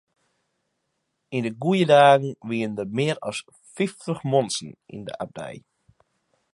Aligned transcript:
Yn 1.35 1.45
de 1.45 1.51
goede 1.63 1.87
dagen 1.95 2.31
wiene 2.49 2.75
der 2.77 2.89
mear 2.97 3.17
as 3.29 3.39
fyftich 3.73 4.21
muontsen 4.31 4.71
yn 4.93 5.01
de 5.07 5.13
abdij. 5.23 5.57